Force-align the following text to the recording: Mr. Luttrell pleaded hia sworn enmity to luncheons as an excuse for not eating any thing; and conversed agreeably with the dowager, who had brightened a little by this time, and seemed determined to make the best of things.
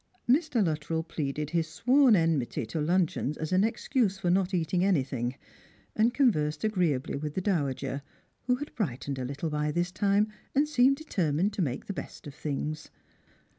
Mr. 0.27 0.65
Luttrell 0.65 1.03
pleaded 1.03 1.51
hia 1.51 1.61
sworn 1.61 2.15
enmity 2.15 2.65
to 2.65 2.81
luncheons 2.81 3.37
as 3.37 3.51
an 3.51 3.63
excuse 3.63 4.17
for 4.17 4.31
not 4.31 4.51
eating 4.51 4.83
any 4.83 5.03
thing; 5.03 5.35
and 5.95 6.11
conversed 6.11 6.63
agreeably 6.63 7.15
with 7.15 7.35
the 7.35 7.39
dowager, 7.39 8.01
who 8.47 8.55
had 8.55 8.73
brightened 8.73 9.19
a 9.19 9.25
little 9.25 9.51
by 9.51 9.71
this 9.71 9.91
time, 9.91 10.27
and 10.55 10.67
seemed 10.67 10.97
determined 10.97 11.53
to 11.53 11.61
make 11.61 11.85
the 11.85 11.93
best 11.93 12.25
of 12.25 12.33
things. 12.33 12.89